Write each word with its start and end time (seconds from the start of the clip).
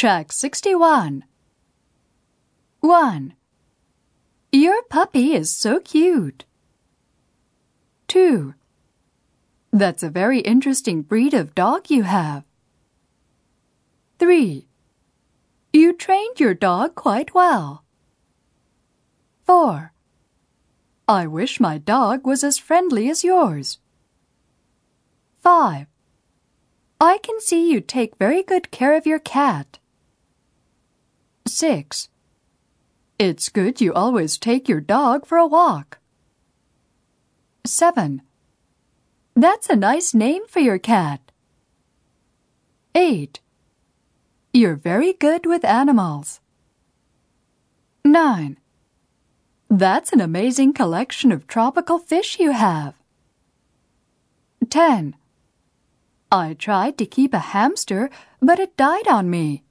Track 0.00 0.32
61. 0.32 1.24
1. 2.80 3.34
Your 4.50 4.82
puppy 4.84 5.34
is 5.34 5.54
so 5.54 5.78
cute. 5.78 6.46
2. 8.08 8.54
That's 9.70 10.02
a 10.02 10.08
very 10.08 10.38
interesting 10.38 11.02
breed 11.02 11.34
of 11.34 11.54
dog 11.54 11.90
you 11.90 12.04
have. 12.04 12.44
3. 14.18 14.66
You 15.74 15.92
trained 15.92 16.40
your 16.40 16.54
dog 16.54 16.94
quite 16.94 17.34
well. 17.34 17.84
4. 19.44 19.92
I 21.06 21.26
wish 21.26 21.60
my 21.60 21.76
dog 21.76 22.26
was 22.26 22.42
as 22.42 22.56
friendly 22.56 23.10
as 23.10 23.22
yours. 23.22 23.80
5. 25.42 25.86
I 26.98 27.18
can 27.18 27.38
see 27.42 27.70
you 27.70 27.82
take 27.82 28.16
very 28.16 28.42
good 28.42 28.70
care 28.70 28.96
of 28.96 29.04
your 29.04 29.18
cat. 29.18 29.76
6. 31.50 32.08
It's 33.18 33.48
good 33.48 33.80
you 33.80 33.92
always 33.92 34.38
take 34.38 34.68
your 34.68 34.80
dog 34.80 35.26
for 35.26 35.36
a 35.36 35.46
walk. 35.46 35.98
7. 37.66 38.22
That's 39.36 39.68
a 39.68 39.76
nice 39.76 40.14
name 40.14 40.46
for 40.48 40.60
your 40.60 40.78
cat. 40.78 41.20
8. 42.94 43.40
You're 44.52 44.76
very 44.76 45.12
good 45.12 45.46
with 45.46 45.64
animals. 45.64 46.40
9. 48.04 48.58
That's 49.68 50.12
an 50.12 50.20
amazing 50.20 50.72
collection 50.72 51.30
of 51.30 51.46
tropical 51.46 51.98
fish 51.98 52.40
you 52.40 52.50
have. 52.50 52.94
10. 54.68 55.14
I 56.32 56.54
tried 56.54 56.96
to 56.98 57.06
keep 57.06 57.34
a 57.34 57.50
hamster, 57.54 58.10
but 58.40 58.58
it 58.58 58.76
died 58.76 59.06
on 59.06 59.30
me. 59.30 59.62